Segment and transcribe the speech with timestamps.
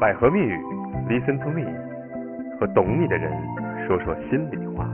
[0.00, 0.56] 百合蜜语
[1.08, 1.66] ，Listen to me，
[2.60, 3.32] 和懂你的人
[3.84, 4.88] 说说心里话。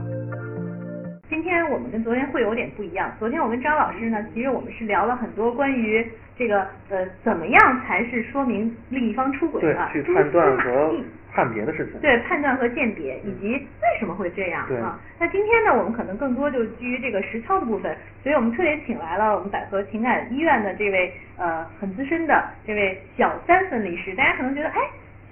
[1.29, 3.11] 今天我们跟昨天会有点不一样。
[3.19, 6.03] 昨天我跟张老师呢，其实我们是聊了很多关于
[6.35, 11.03] 这个呃怎么样才是说明另一方出轨对啊，，去判断蛛丝马和迹
[11.35, 11.99] 判别的事情。
[11.99, 14.97] 对判断和鉴别，以及为什么会这样对啊？
[15.19, 24.15] 那今天呢，我们可能更多就基于这个实操的部分，所以我们特别请来了我们百合情感医院的这位呃很资深的这位小三分离师。
[24.15, 24.79] 大家可能觉得，哎，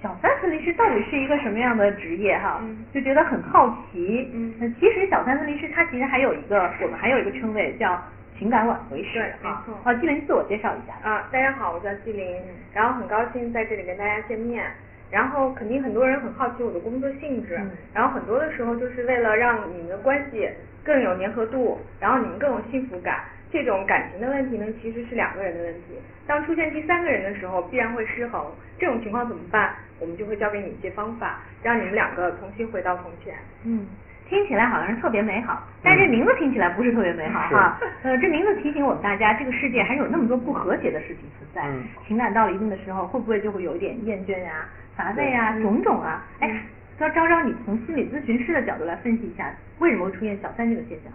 [0.02, 2.60] 小三分离师到底是一个什么样的职业哈？
[2.62, 4.30] 嗯就觉得很好奇。
[4.34, 7.98] 嗯那其实小三分离师他其实还有一个，我们还有一个称谓叫
[8.38, 9.80] 情感挽回师对啊没错。
[9.84, 11.08] 啊，纪林自我介绍一下。
[11.08, 12.36] 啊，大家好，我叫纪林，
[12.74, 14.64] 然后很高兴在这里跟大家见面。
[15.10, 20.48] 然后肯定很多人很好奇我的工作性质，嗯然后很多的时候就是为了让你们的关系
[20.82, 23.24] 更有粘合度，然后你们更有幸福感。
[23.52, 25.94] 这种感情的问题呢，其实是两个人的问题。
[26.26, 28.44] 当出现第三个人的时候，必然会失衡。
[28.80, 29.72] 这种情况怎么办？
[30.00, 33.32] 我们就会教给你一些方法，让你们两个重新回到从前。
[33.64, 33.86] 嗯，
[34.28, 37.78] 听起来好像是特别美好，但这名字听起来不是特别美好是哈。
[38.02, 41.62] 呃，这名字提醒我们大家，这个世界还是有那么多不和谐的事情存在。
[41.68, 46.24] 嗯情感到了一定的时候，会不会就会有一点厌倦呀、乏味啊、种种啊？
[46.40, 46.62] 哎，
[46.98, 51.12] 说昭昭，你从心理咨询师的角度来分析一下，为什么会出现小三这个现象？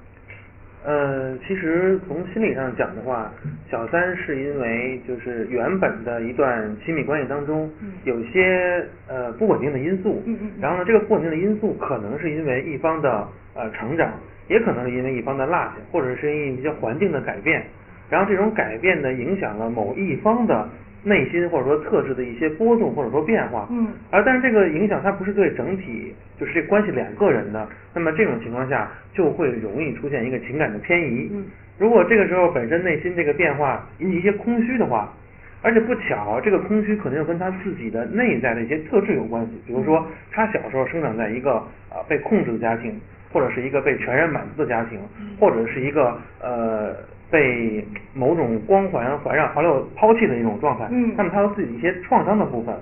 [0.85, 3.29] 呃，其实从心理上讲的话，
[3.69, 7.91] 小三是因为就是原本的一段亲密关系当中嗯。
[8.05, 10.61] 有些呃不稳定的因素，嗯嗯嗯。
[10.61, 14.09] 然后呢，这个不稳定的因素可能是因为一方的呃成长，
[14.47, 17.61] 也可能是因为一方的落下，或者是因为一些环境的改变，
[18.09, 20.69] 然后这种改变呢影响了某一方的
[21.03, 23.87] 内心或者说特质的一些波动或者说变化，嗯。
[24.11, 31.29] 而但是这个影响它不是对整体，就是这关系两个人的，那么这种情况下就会容易出现一个情感的偏移。
[31.33, 31.45] 嗯。
[31.77, 35.13] 如果这个时候本身内心这个变化引起一些空虚的话，
[35.61, 42.99] 而且不巧，这个空虚可能又跟他自己的内在的一些特质有关系，比如说他小时候生长在一个呃被控制的家庭，
[43.31, 44.99] 或者是一个被全然满足的家庭，
[45.39, 46.95] 或者是一个呃
[47.29, 52.75] 被某种光环环绕、还有抛弃的一种状态，嗯那么他有自己一些创伤的部分。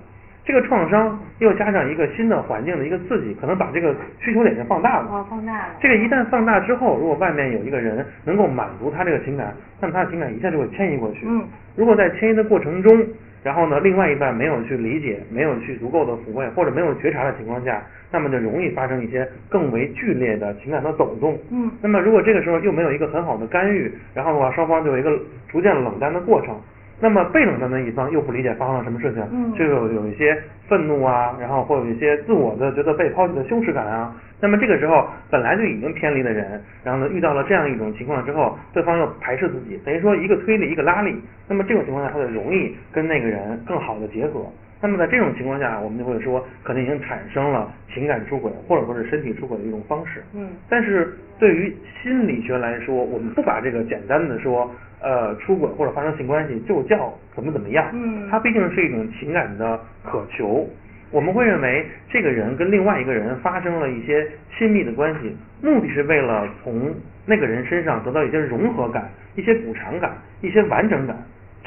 [0.46, 5.08] 这个创伤又加上一个新的环境的一个刺激，可能把这个需求点就放大了。
[5.12, 5.76] 哦，放大了。
[5.82, 11.26] 这个一旦放大之后，如果外面有一个人能够满足他这个情感，那么他的情感一下就会迁移过去。
[11.28, 11.44] 嗯。
[11.76, 13.06] 如果在迁移的过程中，
[13.44, 17.82] 然后呢，另外一半没有去理解，没有去足够的抚慰，或者没有觉察的情况下，
[18.12, 21.38] 那么就容易发生一些更为剧烈的情感的抖动。
[21.52, 25.18] 嗯那么如果这个时候又没有一个很好的干预，然后的话，双方就有一个
[25.48, 26.60] 逐渐冷淡的过程。
[27.00, 30.38] 那么被冷淡的一方又不理解发生了什么事情，嗯就有有一些
[30.68, 34.16] 愤怒啊，然后或有一些自我的觉得被抛弃的羞耻感啊。
[34.40, 41.16] 那么这个时候本来就已经偏离的人，然后呢遇到了这样一种情况之后，对方又排斥自己，等于说一个推力一个拉力。
[41.48, 44.46] 那么这种情况下，他就容易跟那个人更好的结合。
[44.80, 50.22] 那么在这种情况下，我们就会说，可能已经产生了情感出轨，或者说是身体出轨的一种方式。
[50.36, 54.70] 嗯但是对于心理学来说，我们不把这个简单的说，
[55.02, 60.68] 呃，出轨或者发生性关系就叫怎么怎么样，嗯它毕竟是一种情感的渴求。
[61.10, 66.94] 我们会认为这个人跟另外一个人发生了一些亲密的关系，目的是为了从
[67.26, 71.16] 那个人身上得到一些融合感、一些补偿感、一些完整感，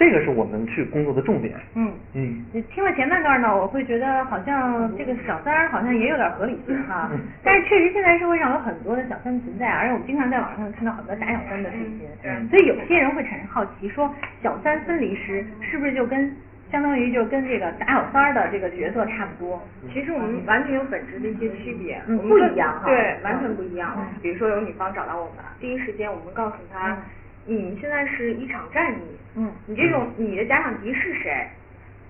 [0.00, 1.54] 这个是我们去工作的重点。
[1.74, 1.92] 嗯。
[2.14, 14.10] 嗯，你听了前半段呢，我会觉得好像这个小三儿好像也有点合理性 哈嗯，但是确实现在社会上有很多的小三存在，而且我们经常在网上看到很多打小三的视频，嗯所以有些人会产生好奇，说
[14.42, 16.34] 小三分离师是不是就跟
[16.72, 19.62] 相当于就跟这个打小三儿的这个角色差不多？
[19.92, 23.92] 其实我们完全有本质的一些区别，嗯我们不一样哈对，嗯完全不一样。
[23.98, 26.96] 嗯比如说有女方找到我们，第一时间我们告诉她，
[27.46, 29.02] 你们现在是一场战役，
[29.36, 31.46] 嗯你这种你的假想敌是谁？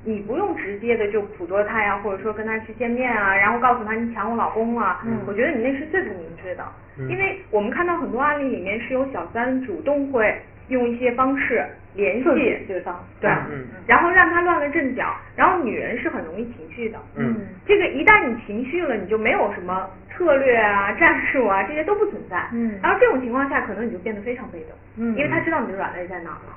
[0.02, 5.00] 你不用直接的就捕捉他呀，或者说跟他去见面啊，然后告诉他你抢我老公了。
[5.04, 6.64] 嗯我觉得你那是最不明智的，
[6.98, 10.34] 嗯因为我们看到很多案例里面是有小三主动会
[10.70, 11.64] 用一些方式
[11.94, 12.24] 联系
[12.66, 17.36] 对方对，嗯然后让他乱了阵脚，然后女人是很容易情绪的，嗯。
[17.66, 22.48] 这个一旦你情绪了，你就没有什么策略啊、战术啊，这些都不存在。
[22.52, 22.78] 嗯。
[22.82, 25.14] 然后这种情况下，可能你就变得非常被动，嗯。
[25.16, 26.54] 因为他知道你的软肋在哪儿了。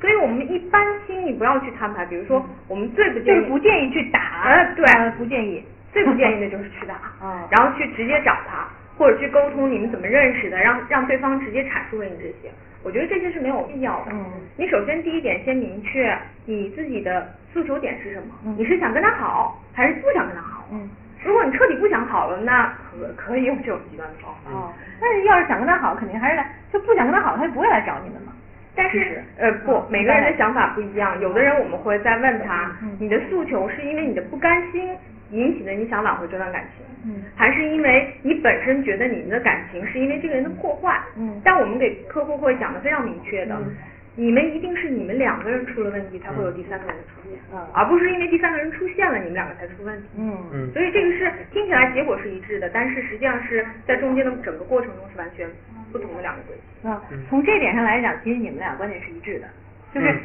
[0.00, 4.84] 所以我们一般心你不要去摊牌，比如说我们最不就建议，是不建议去打，呃对。
[4.84, 7.42] 呃不建议，最不建议的就是去打，嗯。
[7.50, 12.52] 然后去直接找他，或者去沟通你们怎么认识的，让让对方直接阐述给你这些。
[12.82, 14.12] 我觉得这些是没有必要的。
[14.12, 14.24] 嗯
[14.56, 16.16] 你首先第一点先明确
[16.46, 20.66] 你自己的诉求点是什么，嗯你是想跟他好，还是不想跟他好？
[20.72, 20.88] 嗯
[21.24, 24.50] 如果你彻底不想好了，那可可以用这种极端的方法。
[24.52, 28.32] 哦，那要是想跟他好，肯定还是来，就不想跟他好，他就不会来找你们嘛。
[28.76, 31.20] 但是呃不嗯，每个人的想法不一样。
[31.20, 34.96] 有的人我们会再问他嗯，你的诉求是因为你的不甘心
[35.32, 41.00] 引起的，你想挽回这段感情，嗯还是因为你本身觉得你们的感情是因为这个人的破坏？
[41.16, 43.74] 嗯但我们给客户会讲的非常明确的嗯，
[44.14, 50.08] 你们一定是你们两个人出了问题，才会有第三个人出现，嗯而不是因为第三个人出现了，你们两个才出问题。
[50.18, 55.48] 嗯嗯所以这个是听起来结果是一致的，但是实际上是在中间的整个过程中是完全
[55.92, 56.88] 不同的两个轨迹。
[56.88, 59.46] 啊，从这点上来讲，其实你们俩观点是一致的，
[59.94, 60.20] 就是嗯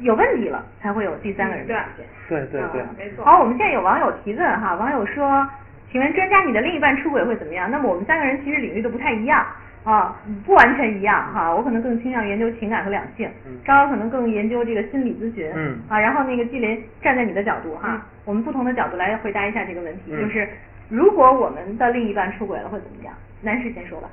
[0.00, 2.06] 有问题了才会有第三个人出对现。
[2.28, 5.48] 对对对啊，没错好，我们现在有网友提问哈，网友说，
[5.90, 7.70] 请问专家，你的另一半出轨会怎么样？
[7.70, 9.46] 那么我们三个人其实领域都不太一样
[9.84, 11.54] 啊，不完全一样哈。
[11.54, 20.48] 我可能更倾向于研究情感和两性嗯，昭昭可能更研究这个心理咨询，嗯啊，然后那个纪林站在你的角度哈，嗯我们不同的角度来回答一下这个问题，嗯就是
[20.88, 23.14] 如果我们的另一半出轨了会怎么样？
[23.42, 24.08] 男士先说吧。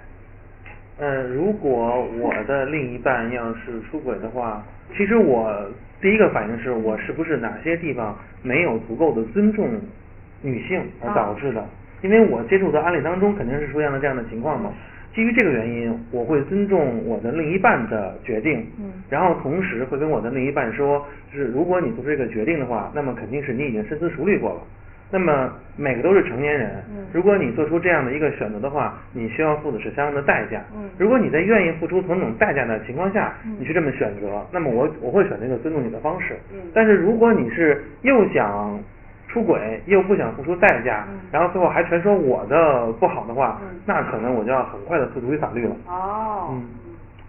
[1.00, 4.64] 呃，如果我的另一半要是出轨的话，
[4.96, 5.52] 其实我
[6.00, 9.68] 第一个反应是我是不是哪些地方没有足够的尊重
[10.44, 11.66] 女性而导致的？
[12.04, 14.72] 因为我接触的案例当中肯定是出现了这样的情况嘛。
[15.16, 24.62] 基于这个原因，我会尊重我的另一半的决定，嗯然后同时会跟我的另一半说，就是如果你做出这个决定的话，那么肯定是你已经深思熟虑过了。
[25.12, 30.60] 那么每个都是成年人，嗯如果你做出这样的一个选择的话，你需要付的是相应的代价。
[30.76, 36.34] 嗯如果你在愿意付出同等代价的情况下嗯，你去这么选择，那么我我会选择一个尊重你的方式。
[36.52, 38.80] 嗯但是如果你是又想
[39.34, 41.20] 出轨又不想付出代价，嗯。
[41.32, 43.80] 然后最后还全说我的不好的话，嗯。
[43.86, 45.76] 那可能我就要很快的诉诸于法律了。
[45.88, 46.64] 哦，嗯。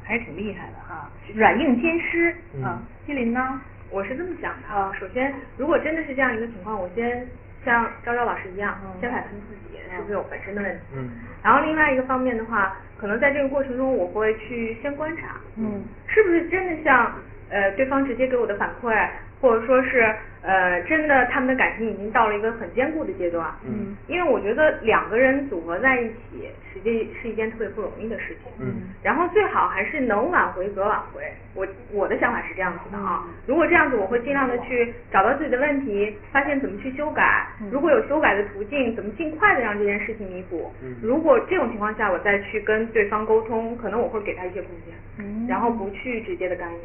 [0.05, 2.35] 还是挺厉害的哈，软硬兼施。
[2.55, 2.63] 嗯。
[2.63, 2.79] 啊。
[3.07, 3.61] 季林呢？
[3.91, 7.27] 我是这么想的啊，首先，如果真的是这样一个情况，我先
[7.65, 8.93] 像昭昭老师一样，嗯。
[9.01, 10.81] 先反思自己是不是有本身的问题。
[10.97, 11.09] 嗯。
[11.43, 15.83] 然后另外一个方面的话，可能在这个过程中，我会去先观察，嗯。
[16.07, 17.13] 是不是真的像
[17.51, 18.95] 呃对方直接给我的反馈，
[19.41, 23.47] 或者说是呃真的他们的感情已经到了一个很坚固的阶段。
[23.67, 28.53] 嗯因为我觉得两个人组合在一起，实际是一件特别不容易的事情。
[28.59, 31.23] 嗯然后最好还是能挽回则挽回。
[31.55, 37.69] 我我的想法是这样子的啊嗯，如果这样子，我会尽量的去找到自己的问题，发现怎么去修改嗯。
[37.71, 40.97] 如果有修改的途径，怎么尽快的让这件事情弥补嗯。
[41.03, 46.79] 如果这种情况下，我再去跟对方沟通，可能我会给他一些空间，嗯然后不去直接的干预。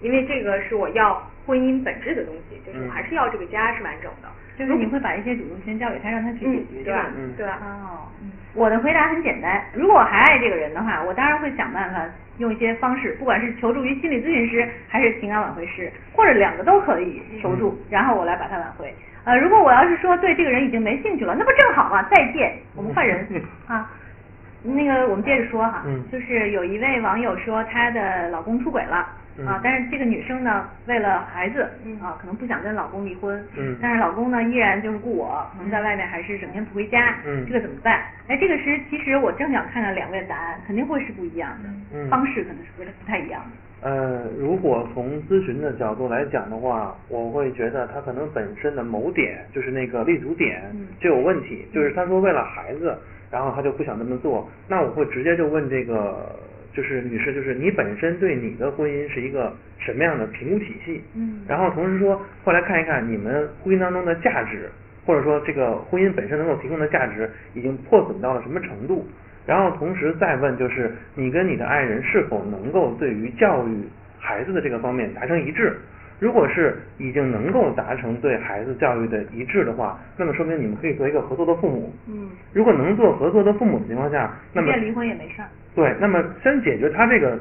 [0.00, 4.28] 嗯，因为这个是我要婚姻本质的东西，就是嗯我还是要这个家是完整的。
[4.58, 7.06] 就是你会把一些主动权交给他，让他去解决对吧。
[7.16, 7.58] 嗯对吧？
[7.62, 8.10] 哦，
[8.54, 12.04] 我的回答很简单，如果我还爱这个人的话，我当然会想办法
[12.38, 18.92] 用一些方式，不管是求助于心理咨询师，还是情感挽回师，或者两个都可以求助，然后我来把他挽回。
[19.22, 22.02] 呃，如果我要是说对这个人已经没兴趣了，那不正好吗？
[22.10, 23.24] 再见，我们换人
[23.68, 23.88] 啊。
[24.64, 29.06] 那个我们接着说哈，嗯就是有一位网友说她的老公出轨了。
[29.46, 38.02] 啊嗯，但是这个女生呢，为了孩子，嗯啊，可能不想跟老公离婚，嗯但是老公呢依然就是雇我，可能在外面还是整天不回家，嗯这个怎么办？
[38.28, 43.50] 哎，这个时其实我正想看看两位的答案，肯定会是不一样的，嗯方式可能是不不太一样的。
[43.80, 52.98] 呃，如果从咨询的角度来讲的话，我会觉得他可能本身的某点就是那个立足点嗯就有问题，就是他说为了孩子，
[53.30, 56.34] 然后他就不想这么做，那我会直接就问这个
[56.72, 61.02] 就是女士，就是你本身对你的婚姻是一个什么样的评估体系？
[61.14, 64.70] 嗯然后同时说，后来看一看你们婚姻当中的价值，
[65.04, 69.06] 或者说这个婚姻本身能够提供的价值已经破损到了什么程度？
[69.46, 73.82] 然后同时再问，就是你跟你的爱人是否能够对于教育
[74.18, 75.74] 孩子的这个方面达成一致？
[76.20, 81.94] 如果是已经能够达成对孩子教育的一致的话，那么说明你们可以做一个合作的父母。
[82.08, 85.48] 嗯，如果能做合作的父母的情况下，那么即便离婚也没事儿。
[85.78, 87.38] 对，那么先解决他这个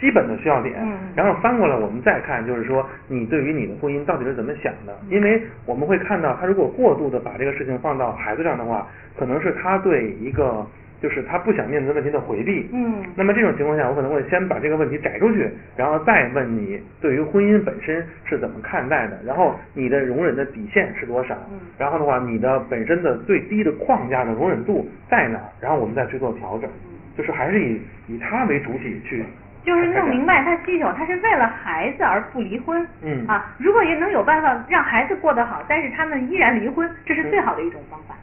[0.00, 4.98] 基本的需要点，嗯然后翻过来我们再看，就是说你对于你的婚姻到底是怎么想的？
[5.10, 8.88] 因为我们会看到，他如果过度的把这个事情放到孩子上的话，
[9.18, 10.66] 可能是他对一个
[11.02, 12.66] 就是他不想面对的问题的回避。
[12.72, 21.34] 嗯那么这种情况下，我可能会先把这个问题摘出去，然后再问你对于婚姻本身是怎么看待的，然后你的容忍的底线是多少？
[21.52, 25.44] 嗯然后的话，你的本身的最低的框架的容忍度在哪儿？
[25.60, 26.70] 然后我们再去做调整，
[27.16, 29.22] 就是还是以以他为主体去。
[29.22, 29.26] 嗯
[29.64, 32.86] 就是弄明白他需求，他是为了孩子而不离婚。
[33.00, 38.14] 嗯啊，如果也能有办法让孩子过得好，但是他们依然离婚，这是最好的一种方法。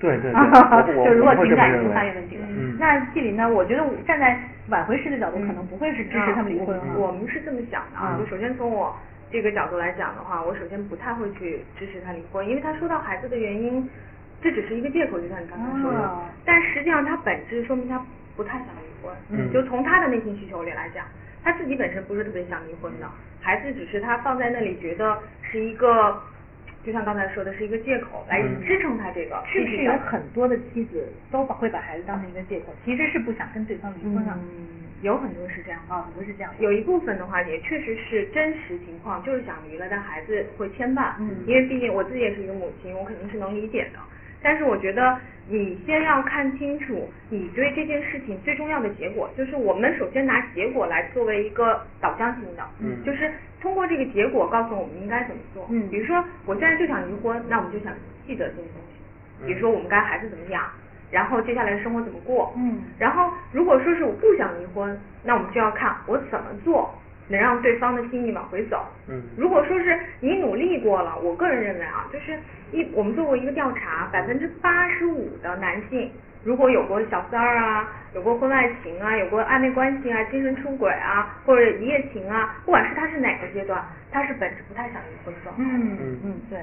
[0.00, 3.46] 对对对， 我我就如果情感已经发现问题了，嗯那纪林呢？
[3.46, 4.40] 我觉得站在
[4.70, 6.82] 挽回师的角度，可能不会是支持他们离婚啊。
[6.86, 8.96] 嗯我们是这么想的啊，嗯就首先从我
[9.30, 13.86] 这个角度来讲的话，我首先不太会去支持他离婚，因为他说到孩子的原因，
[14.40, 18.02] 这只是一个借口，就像你刚才说的，哦但实际上他本质说明他
[18.36, 21.04] 不太想离婚，嗯就从他的内心需求里来讲，
[21.42, 23.06] 他自己本身不是特别想离婚的，
[23.40, 26.20] 孩子只是他放在那里觉得是一个，
[26.84, 34.32] 就像刚才说的是一个借口来嗯支撑他这个，是不是有很多的妻子都把会把孩子当成一个借口，其实是不想跟对方离婚的？
[34.32, 36.52] 嗯，有很多是这样啊，很多是这样。
[36.60, 41.12] 有一部分的话也确实是真实情况，就是想离了，但孩子会牵绊。
[41.18, 43.98] 嗯因为毕竟我自己也是一个母亲，我肯定是能理解的。
[44.42, 45.18] 但是我觉得
[45.48, 55.66] 你先要看清楚你对这件事情最重要的结果，就是我们首先拿结果来作为一个导向性的，嗯就是通过这个结果告诉我们应该怎么做。
[55.70, 57.92] 嗯比如说我现在就想离婚，那我们就想
[58.26, 60.62] 记得这些东西，比如说我们该孩子怎么养，
[61.10, 66.94] 然后接下来的生活怎么过，嗯然后如果说是我不想离婚，那我们就要看我怎么做
[67.28, 68.84] 能让对方的心意往回走。
[69.08, 72.38] 嗯如果说是你努力过了，我个人认为啊，就是
[72.72, 76.10] 一我们做过一个调查，百分之八十五的男性
[76.44, 85.62] 如果有过小三儿啊，有过婚外情啊，有过暧昧关系啊，精神出轨啊，或者一夜情啊，不管是他是哪个阶段，他是本着不太想离婚的状态。
[85.64, 86.58] 嗯嗯嗯，对。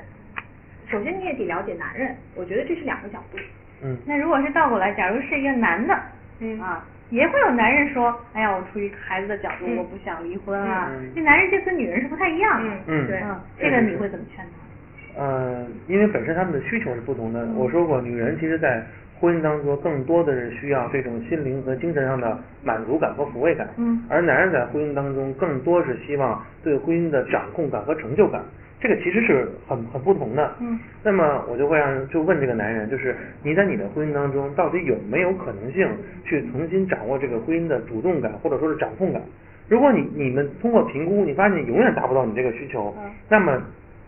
[0.87, 3.37] 首先你也得了解男人，我觉得这是两个角度。
[3.83, 5.99] 嗯那如果是倒过来，假如是一个男的，
[6.39, 10.89] 嗯啊，也会有男人说，哎呀，我出于孩子的角度，嗯我不想离婚啊。
[10.91, 12.69] 嗯这男人这跟女人是不太一样的。
[12.87, 15.21] 嗯对，嗯，这个你会怎么劝他？
[15.21, 17.45] 呃，因为本身他们的需求是不同的。
[17.55, 18.83] 我说过，女人其实，在
[19.19, 28.41] 婚姻当中更多的是需要这种心灵和精神上的满足感和抚慰感，嗯而男人在婚姻当中更多是希望对婚姻的掌控感和成就感，
[28.85, 30.53] 这个其实是很很不同的。
[30.59, 35.89] 嗯那么我就会让就问这个男人，就是你在你的婚姻当中到底有没有可能性
[36.23, 39.19] 去重新掌握这个婚姻的主动感或者说是掌控感？
[39.67, 43.59] 如果你你们通过评估，你发现你永远达不到你这个需求，嗯那么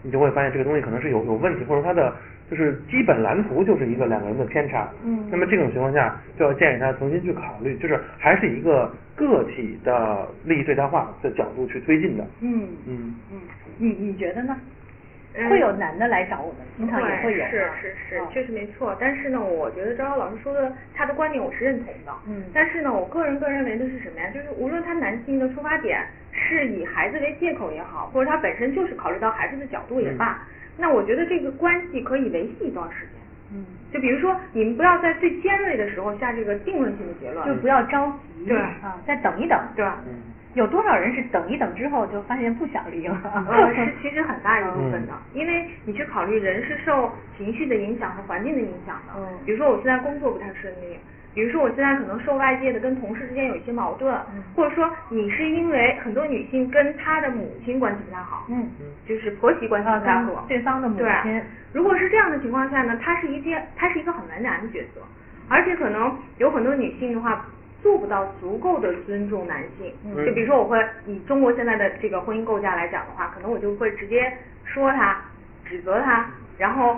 [0.04, 2.14] 你就会发现这个东西可能是有有问题，或者它的
[2.50, 4.90] 就是基本蓝图就是一个两个人的偏差。
[5.04, 12.24] 嗯那么这种情况下，就要建议他重新去考虑，就是还是一个个体的利益最大化的角度去推进的。
[12.42, 13.40] 嗯嗯嗯，
[13.78, 14.56] 你你觉得呢？
[14.60, 17.48] 嗯会有男的来找我们，经常也会有啊。
[17.52, 18.98] 是是是嗯，确实没错。
[19.00, 22.12] 但是呢，我觉得张瑶老师说的他的观点我是认同的。
[22.28, 24.32] 嗯但是呢，我个人更认为的是什么呀？
[24.34, 26.00] 就是无论他男性的出发点
[26.32, 30.42] 是以孩子为借口也好，或者他本身就是考虑到孩子的角度也罢，
[30.78, 33.14] 那我觉得这个关系可以维系一段时间。
[33.54, 38.08] 嗯，就比如说，你们不要在最尖锐的时候下这个定论性的结论，就不要着
[38.38, 38.46] 急。
[38.46, 39.60] 对啊，再等一等。
[39.76, 40.02] 对吧？
[40.06, 40.14] 嗯
[40.54, 43.16] 有多少人是等一等之后就发现不想离了？
[43.48, 49.14] 呃，是其实很大一部分的，因为你去考虑人是受情绪的影响和环境的影响的。
[49.18, 50.98] 嗯比如说我现在工作不太顺利，
[51.38, 58.68] 比如说我现在可能受外界的跟同事之间有一些矛盾，嗯或者说你是因为很多女性跟她的母亲关系不太好，嗯，
[59.08, 60.34] 就是婆媳关系啊，不太和。
[60.34, 61.40] 跟对方的母对亲。
[61.74, 65.02] 如果是这样的情况下呢，她是一件，她是一个很为难的角色，
[65.48, 67.46] 而且可能有很多女性的话。
[67.84, 74.34] 做不到足够的尊重男性，嗯就比如说我会以中国现在的这个婚姻构架来讲的话，可能我就会直接
[74.66, 75.22] 说他，
[75.64, 76.26] 指责他，
[76.58, 76.98] 然后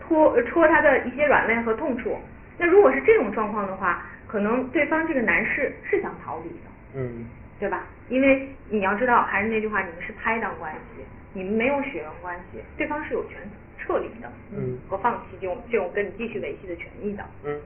[0.00, 2.16] 戳呃戳他的一些软肋和痛处。
[2.58, 7.26] 那如果是这种状况的话，可能对方这个男士是想逃离的，嗯
[7.58, 7.86] 对吧？
[8.08, 13.38] 因为你要知道，还是那句话，你们是拍档关系，你们没有血缘关系，对方是有权
[13.78, 17.24] 撤离的，嗯和放弃这种这种跟你继续维系的权益的。
[17.44, 17.60] 嗯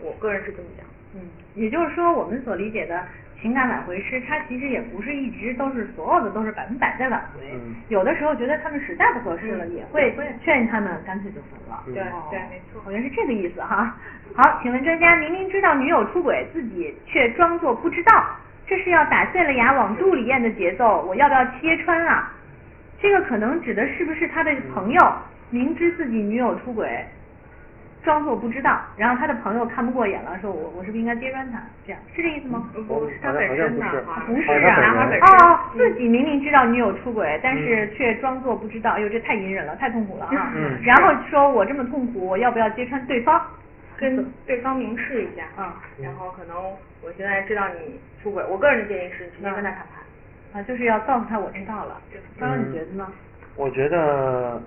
[0.00, 0.86] 我个人是这么讲。
[1.14, 1.22] 嗯，
[1.54, 3.02] 也就是说，我们所理解的
[3.40, 11.82] 情感挽回师，他其实也不是一直都是所有的都是百分百在挽回，嗯有的时候觉得他们实在不合适了，嗯也会劝他们干脆就分了。
[11.86, 13.94] 嗯对哦对没错好像是这个意思哈。
[14.34, 18.24] 好，请问专家，明明知道女友出轨，自己却装作不知道，
[18.66, 22.32] 这是要打碎了牙往肚里咽的节奏，我要不要揭穿啊？
[23.00, 25.12] 这个可能指的是不是他的朋友
[25.50, 27.04] 明知自己女友出轨，
[28.06, 31.60] 装作不知道，然后他的朋友看不过眼了，说我我是不是应该揭穿他？
[31.84, 32.70] 这样是这意思吗？
[32.72, 40.52] 不是他本身的不是啊，本人男孩本身哦，自己明明知道女友出轨，但是嗯却装作不知道，哎呦，这太隐忍了，太痛苦了啊！
[40.54, 43.42] 嗯然后说我这么痛苦，我要不要揭穿对方？
[43.98, 45.64] 跟对方明示一下，嗯
[46.00, 46.56] 然后可能
[47.02, 50.60] 我现在知道你出轨，我个人的建议是直接跟他谈判。
[50.60, 52.00] 啊，就是要告诉他我知道了。
[52.38, 53.06] 刚刚你觉得呢？
[53.56, 54.60] 我觉得，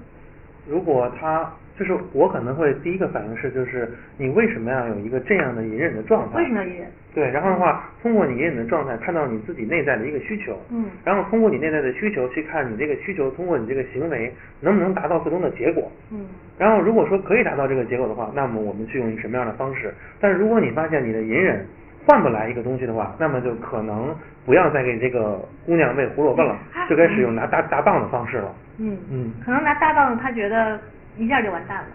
[0.67, 1.47] 如果他
[1.79, 6.39] 就是我可能会第一个反应是，就是你为什么要有一个这样的隐忍的状态？
[6.39, 6.87] 为什么要隐忍？
[7.15, 15.89] 对，然后的话，通过你隐忍的状态，看到你自己内在的一个需求，嗯然后通过你内在的需求去看你这个需求，通过你这个行为能不能达到最终的结果。
[16.11, 16.25] 嗯
[16.57, 19.93] 然后如果说可以达到这个结果的话，那么我们去用一个什么样的方式？
[20.19, 21.65] 但是如果你发现你的隐忍
[22.05, 24.13] 换不来一个东西的话，那么就可能
[24.45, 26.57] 不要再给这个姑娘喂胡萝卜了，
[26.89, 28.53] 就该使用拿大大棒的方式了。
[28.77, 30.79] 嗯嗯可能拿大棒子，他觉得
[31.19, 31.87] 一下就完蛋了。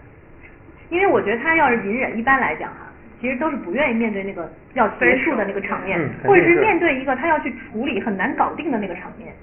[0.89, 2.87] 因为我觉得他要是隐忍，一般来讲哈，
[3.19, 9.33] 其实都是不愿意面对那个要结束的那个场面，嗯或者是面对一个他要去处理很难搞定的那个场面，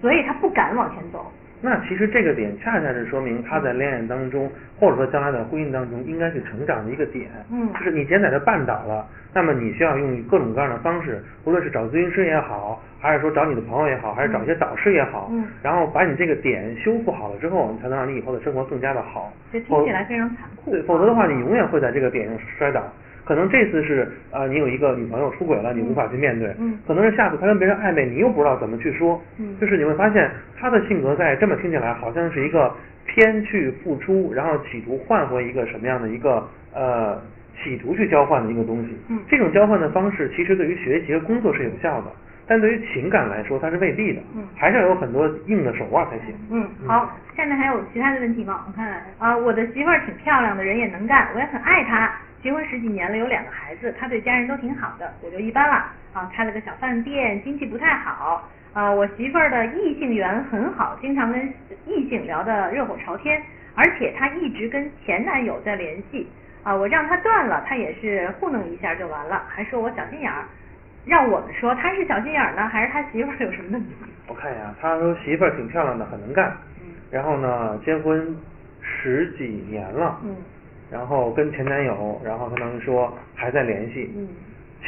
[0.00, 1.32] 所以他不敢往前走。
[1.62, 7.28] 那其实这个点恰恰是说明他在恋爱当中，或者说将来的婚姻当中应该去成长的一个点。
[7.52, 19.32] 嗯就是你既然在这绊倒了，那么你需要用各种各样的方式，无论是找咨询师也好，还是说找你的朋友也好，还是找一些导师也好，嗯然后把你这个点修复好了之后，你才能让你以后的生活更加的好。
[19.52, 20.70] 这听起来非常残酷。
[20.70, 22.82] 对，否则的话，你永远会在这个点上摔倒。
[23.30, 26.52] 可能这次是呃，你有一个女朋友出轨了，你无法去面对。
[26.58, 29.22] 嗯可能是下次他跟别人暧昧，你又不知道怎么去说。
[29.38, 32.74] 嗯就是你会发现他的性格在这么听起来，好像是一个
[33.06, 36.44] 偏去付出，然后企图换回一个什么样的一个
[36.74, 37.22] 呃，
[37.62, 38.98] 企图去交换的一个东西。
[39.08, 42.10] 嗯这种交换的方式，其实对于学习和工作是有效的，
[42.48, 44.20] 但对于情感来说，它是未必的。
[44.34, 46.34] 嗯还是要有很多硬的手腕才行。
[46.50, 48.64] 嗯，好，下面还有其他的问题吗？
[48.66, 52.10] 我看啊，我的媳妇儿挺漂亮的，人也能干，我也很爱她。
[52.42, 55.84] 结婚十几年了，有两个孩子，他对家人都挺好的，我就一般了。
[56.12, 58.48] 啊，开了个小饭店，经济不太好。
[58.72, 61.52] 啊，我媳妇儿的异性缘很好，经常跟
[61.86, 63.40] 异性聊得热火朝天，
[63.74, 66.28] 而且她一直跟前男友在联系。
[66.62, 70.44] 啊，我让她断了，她也是糊弄一下就完了，还说我小心眼儿。
[71.06, 73.94] 让我们说他是小心眼儿呢，还是他媳妇儿有什么问题？
[74.28, 76.50] 我看一下，他说媳妇儿挺漂亮的，很能干。
[76.82, 78.36] 嗯然后呢，结婚
[78.80, 80.36] 十几年了，嗯
[80.90, 84.10] 然后跟前男友，然后他当时说还在联系。
[84.16, 84.28] 嗯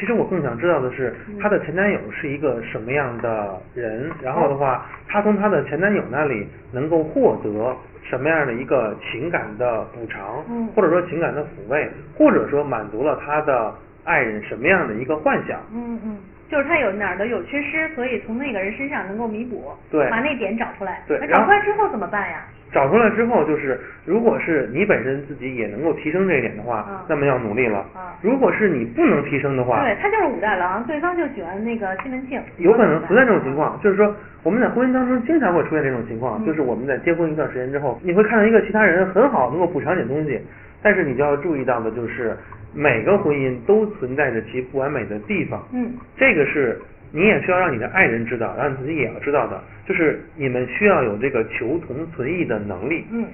[0.01, 4.11] 其实我更想知道的是嗯，她的前男友是一个什么样的人？
[4.23, 13.71] 然后的话，她从她的前男友那里能够获得什么样的一个情感的补偿，嗯或者说情感的抚慰，或者说满足了她的
[14.05, 15.61] 爱人什么样的一个幻想？
[15.75, 16.17] 嗯嗯，
[16.53, 21.01] 就是他有哪儿的有缺失，所以从那个人身上能够弥补，对把那点找出来。
[21.09, 22.45] 那对那找出来之后怎么办呀？
[22.71, 27.87] 找出来之后，就是如果是你本身自己也能够提升这一点的话，嗯那么要努力了。
[27.97, 32.39] 嗯如果是你不能提升的话，对他就是武大郎，对方就喜欢那个西门庆。
[32.59, 40.39] 有可能存在这种情况，就是说我们在婚姻当中经常会出现这种情况，嗯就是我们在结婚一段时间之后，你会看到一个其他人很好，能够补偿点东西，
[40.83, 42.37] 但是你就要注意到的就是
[42.75, 45.93] 每个婚姻都存在着其不完美的地方，嗯。
[46.17, 53.05] 这个是你也需要让你的爱人知道，然后你自己也要知道的，就是你们需要有这个求同存异的能力。
[53.11, 53.25] 嗯。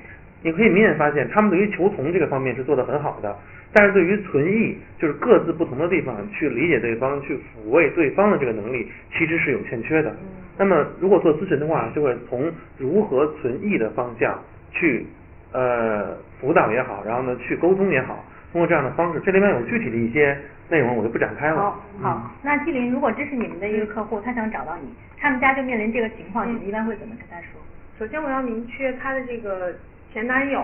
[0.41, 3.37] 你可以明显发现，他们对于求同这个方面是做得很好的，
[3.73, 8.87] 但是对于存异，就是各自不同的地方去理解对方、去抚慰对方的这个能力，
[9.17, 10.15] 其实是有欠缺的。
[10.57, 15.05] 那么，如果做咨询的话，就会从如何存异的方向去
[15.53, 20.37] 呃辅导也好，然后呢去沟通也好，通过这样的方式，这里面有具体的一些
[20.69, 21.57] 内容，我就不展开了。
[21.57, 27.61] 好好，那纪林，如果这是你们的一个客户，他想找到你，他们家就面临这个情况，你们一般会怎么跟他说？
[27.99, 29.75] 首先我要明确他的这个
[30.13, 30.63] 前男友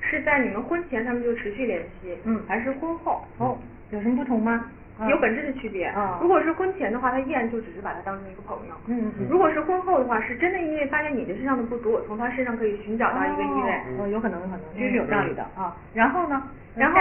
[0.00, 3.24] 是在你们婚前他们就持续联系，嗯，还是婚后？
[3.38, 3.58] 哦，
[3.90, 4.66] 有什么不同吗？
[5.00, 5.92] 嗯有本质的区别。
[5.96, 8.74] 嗯如果是婚前的话，他依然就只是把他当成一个朋友。
[8.86, 13.82] 嗯嗯如果是婚后的话，是真的因为发现你的身上的不足，我从他身上可以寻找到一个依赖。
[13.98, 15.74] 哦，有可能，有可能，这是有道理的啊。
[15.92, 16.40] 然后呢？
[16.76, 17.00] 然后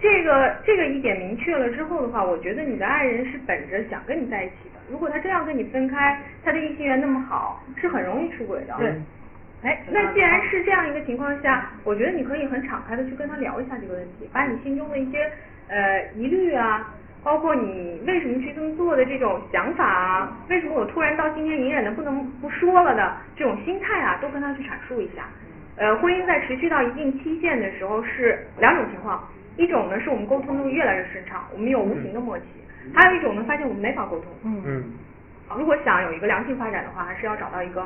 [0.00, 4.80] 这个这个一点明确了之后的话，我觉得你的爱人是本着想跟你在一起的。
[4.90, 8.74] 如果他真要跟你分开，他的异性缘那么好，是很容易出轨的。
[8.78, 8.92] 对。
[9.62, 15.32] 哎，那既然是这样一个情况下，我觉得你可以很敞开的去跟他聊一下这个问题，把你心中的一些
[15.68, 25.22] 呃疑虑啊，包括你为什么去这么做的这种想法啊，为什么我突然到今天隐忍的不能不说了的这种心态啊，都跟他去阐述一下。
[25.76, 29.22] 呃，婚姻在持续到一定期限的时候是两种情况，
[29.56, 32.44] 一种呢是我们沟通的越来越顺畅，我们有无形的默契；
[32.94, 34.28] 还有一种呢，发现我们没法沟通。
[34.44, 34.84] 嗯嗯
[35.48, 37.84] 啊如果想有一个良性发展的话，还是要找到一个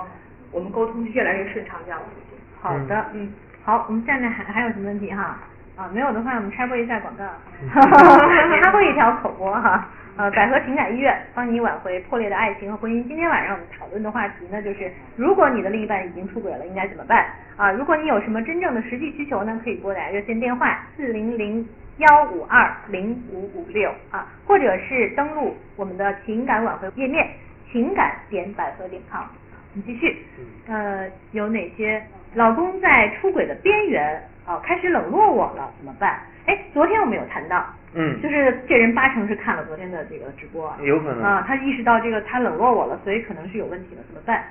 [0.53, 2.39] 我们沟通越来越顺畅这样的途径。
[2.61, 3.33] 好的，嗯，
[3.65, 5.39] 好，我们下面还还有什么问题哈？
[5.77, 7.25] 啊，没有的话，我们插播一下广告，
[8.63, 9.89] 插播一条口播哈。
[10.19, 13.07] 呃，百合情感医院帮你挽回破裂的爱情和婚姻。
[13.07, 17.25] 今天晚上我们讨论的话题呢，就是如果你的另一半已经出轨了，应该怎么办？
[17.57, 21.65] 啊，如果你有什么真正的实际需求呢，可以拨打热线电话四零零
[21.99, 27.25] 幺五二零五五六啊，或者是登录我们的情感挽回页面
[27.71, 29.23] 情感点百合点 com。
[29.23, 30.27] 我们继续，
[30.67, 32.03] 呃，有哪些
[32.35, 36.19] 老公在出轨的边缘啊，开始冷落我了，怎么办？
[36.47, 41.23] 哎，昨天我们有谈到，嗯，就是这人八成是看了昨天的这个直播，有可能。
[41.23, 44.45] 啊，他意识到这个他冷落我了，所以可能是有问题的，怎么办？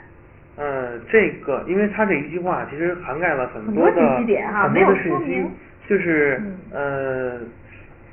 [0.58, 5.52] 呃，这个，因为他这一句话其实涵盖了很很多多的信息点哈没有说明，
[5.88, 6.58] 就是嗯。
[6.72, 7.40] 呃，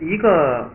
[0.01, 0.69] 一个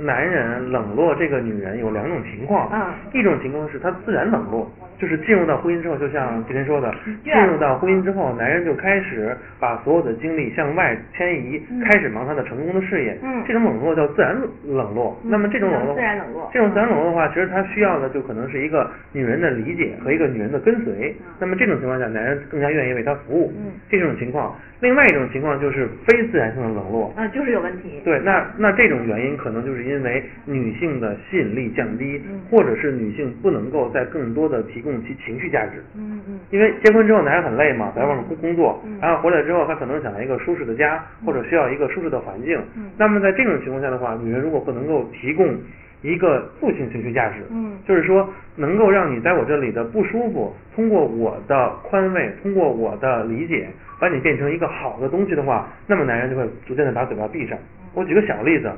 [0.00, 15.18] 男人冷落这个女人有两种情况，嗯一种情况是他自然冷落，就是进入到婚姻之后，就像之前说的，进入到婚姻之后，男人就开始把所有的精力向外迁移，嗯开始忙他的成功的事业，嗯这种冷落叫自然冷落。
[15.22, 21.14] 那么这种冷落，自然冷落这种自然冷落的话，其实他需要的就可能是一个女人的理解和一个女人的跟随。
[21.38, 23.52] 那么这种情况下，男人更加愿意为她服务。
[23.58, 27.12] 嗯这种情况，另外一种情况就是非自然性的冷落。
[27.16, 28.00] 啊，就是有问题。
[28.04, 35.82] 对，那那这种原因可能就是因为女性的吸引力降低，嗯或者是女性不能够再更多的提供其情绪价值。
[35.96, 42.90] 嗯嗯因为结婚之后男人很累嘛，在外面工工作嗯，然后回来之后他可能想要一个舒适的家，或者需要一个舒适的环境嗯。
[42.96, 45.56] 那么在这种情况下的话，女人如果不能够提供
[46.02, 53.68] 一个负性情绪价值，嗯就是说能够让你在我这里的不舒服，通过我的宽慰，通过我的理解，
[54.00, 57.58] 把你变成一个好的东西的话，那么男人就会逐渐的把嘴巴闭上。
[57.92, 58.70] 我举个小例子，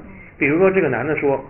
[0.43, 1.41] 比如说这个男的说，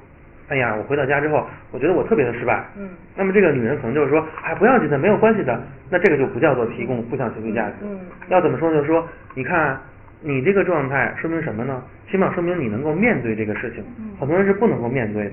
[0.48, 2.62] 哎呀，我回到家之后，我觉得我特别的失败。
[2.76, 5.58] 嗯那么这个女人可能就是说，哎，不要紧的，没有关系的。
[5.88, 7.76] 那这个就不叫做提供互相情绪价值。
[7.84, 8.76] 嗯要怎么说呢？
[8.76, 9.80] 就是说，你看
[10.20, 11.82] 你这个状态说明什么呢？
[12.10, 13.82] 起码说明你能够面对这个事情。
[13.98, 15.32] 嗯很多人是不能够面对的。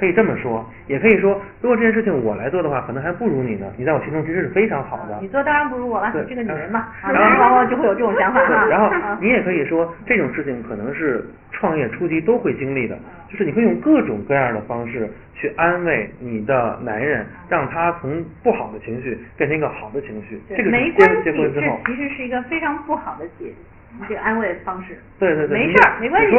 [0.00, 3.66] 嗯可以这么说，也可以说，如果这件事情我来做的话，可能还不如你呢。
[3.76, 5.18] 你在我心中其实是非常好的。
[5.20, 8.66] 你做当然不如我了，对你是个女人嘛， 啊，然人往往就会有这种想法哈。
[8.66, 20.40] 然后啊你也可以说，这种事情可能是创业初期都会经历的，就是你会用各种各样的方式去安慰你的男人，让他从不好的情绪变成一个好的情绪。
[20.48, 23.52] 这个没关系，结结婚之后，这其实是一个非常不好的解
[24.08, 24.98] 这个安慰方式。
[25.18, 26.30] 对对对，没事儿没关系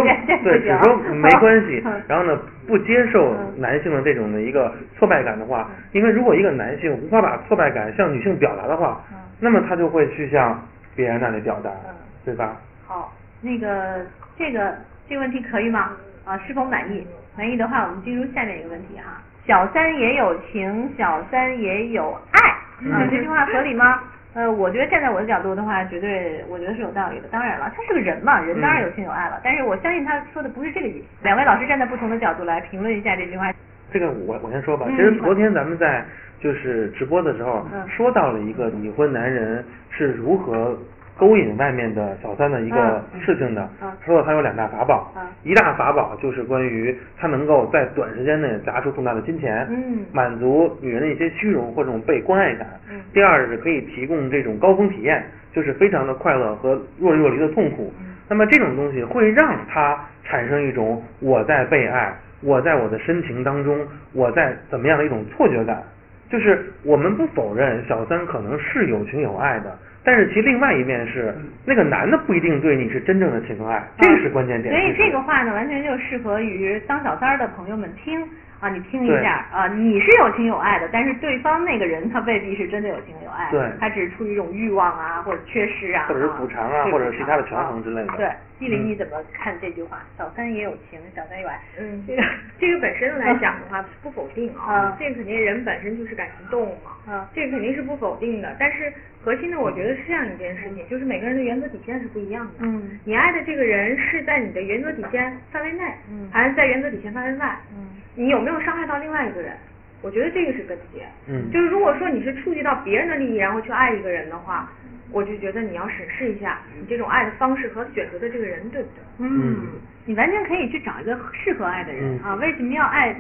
[0.43, 10.59] 对，只说没关系嗯，然后呢，不接受嗯男性的这种的一个挫败感的话，因为如果一个男性无法把挫败感向女性表达的话嗯，那么他就会去向
[10.95, 12.55] 别人那里表达嗯，对吧？
[12.87, 14.05] 好，那个
[14.37, 14.75] 这个
[15.07, 15.91] 这个问题可以吗？
[16.25, 17.05] 啊，是否满意？
[17.37, 19.21] 满意的话，我们进入下面一个问题哈。
[19.47, 23.99] 小三也有情，小三也有爱，啊，嗯这句话合理吗？
[24.33, 27.27] 呃，我觉得站在我的角度的话，绝对我觉得是有道理的。
[27.29, 29.41] 当然了，他是个人嘛，人当然有情有爱了。
[29.43, 31.05] 但是我相信他说的不是这个意思。
[31.23, 33.51] 两位老师站在不同的角度来评论一下这句话。
[33.91, 36.01] 这个我我先说吧，嗯其实昨天咱们在
[36.39, 40.77] 就是直播的时候嗯说到了一个已婚男人是如何
[41.21, 52.99] 勾引外面的小三的一个嗯事情的嗯，说到他有两大法宝嗯，一大法宝就是关于他能够在短时间内砸出重大的金钱，嗯满足女人的一些虚荣或这种被关爱感嗯。
[53.13, 57.93] 第二是可以提供这种高峰体验，就是非常的快乐和若即若离的痛苦。
[57.99, 63.77] 嗯那么这种东西会让他产生一种我在被爱，我在我的深情当中，
[64.13, 65.83] 我在怎么样的一种错觉感。
[66.29, 71.33] 就是我们不否认小三可能是有情有爱的，但是其另外一面是
[71.65, 74.73] 那个男的不一定对你是真正的情和爱，这个是关键点。
[74.73, 78.21] 所以这个话呢，完全就适合于当小三儿的朋友们听
[78.59, 83.61] 啊，你听一下啊，你是有情有爱的，但是对方那个人他未必是真的有情有爱，对。
[83.79, 88.11] 他只是出于一种欲望啊，或者缺失啊，或者是补偿啊或者是其他的权衡之类的。
[88.11, 89.99] 啊对，依林嗯你怎么看这句话？
[90.17, 91.59] 小三也有情，小三有爱。
[91.79, 92.23] 嗯，这个
[92.59, 98.55] 这个本身来讲的话不否定啊啊，这个肯定人本身就是感情动物嘛，啊这个肯定是不否定的。
[98.59, 98.91] 但是
[99.23, 102.53] 核心的，我觉得是这样一件事情，就是每个人的原则底线是不一样的。
[102.59, 107.57] 嗯你爱的这个人是在你的原则底线范围内，嗯还是在原则底线范围外？
[107.75, 109.53] 嗯你有没有伤害到另外一个人？
[110.01, 111.05] 我觉得这个是根结。
[111.27, 114.67] 嗯就是如果说你是触及到别人的利益，然后去爱一个人的话，
[115.11, 119.27] 我就觉得你要审视一下你这种爱的方式和选择的这个人对不对？
[119.27, 119.67] 嗯，
[120.05, 122.35] 你完全可以去找一个适合爱的人、嗯啊。
[122.35, 123.15] 为什么要爱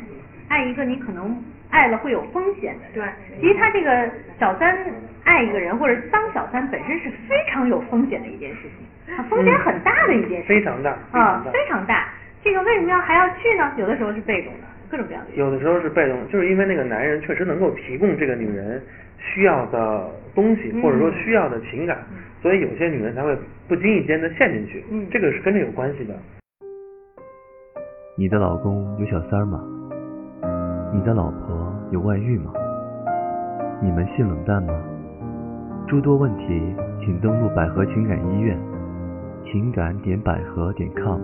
[0.47, 1.41] 爱一个你可能
[1.71, 3.09] 爱了会有风险的人？
[3.39, 4.77] 对其实他这个小三
[5.23, 10.47] 爱一个人或者当小三本身是非常有风险的一件事情，啊，风险很大的一件事情。
[10.47, 11.19] 非常大，非常，大。
[11.19, 12.09] 啊非常大。
[12.43, 13.71] 这个为什么要还要去呢？
[13.77, 15.31] 有的时候是被动的，各种各样的。
[15.35, 18.81] 有的时候是被动，就是因为那个男人确实能够提供这个女人
[19.17, 21.99] 需要的东西，嗯或者说需要的情感，
[22.41, 24.83] 所以有些女人才会不经意间的陷进去。
[24.89, 26.13] 嗯这个是跟这有关系的。
[28.17, 29.59] 你的老公有小三儿吗？
[30.93, 31.50] 你的老婆
[31.91, 32.53] 有外遇吗？
[33.81, 34.73] 你们性冷淡吗？
[35.87, 38.57] 诸多问题，请登录百合情感医院，
[39.43, 41.19] 情感点百合点 com。